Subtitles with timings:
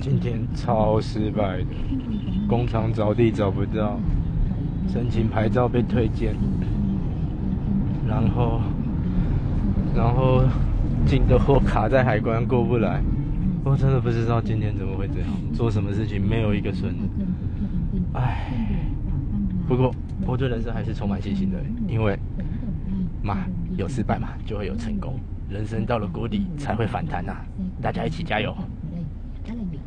[0.00, 1.66] 今天超失败的，
[2.48, 4.00] 工厂找地找不到，
[4.88, 6.34] 申请牌照被推荐，
[8.08, 8.62] 然后，
[9.94, 10.42] 然后
[11.04, 13.02] 进的货卡在海关过不来，
[13.62, 17.02] 我真的不知道今天怎么会这样，做什么事情没有一个顺的，
[18.14, 18.50] 唉，
[19.68, 19.94] 不过
[20.26, 22.18] 我对人生还是充满信心的，因为
[23.22, 23.44] 嘛
[23.76, 25.20] 有失败嘛就会有成功，
[25.50, 27.36] 人生到了谷底才会反弹呐，
[27.82, 28.56] 大家一起加油。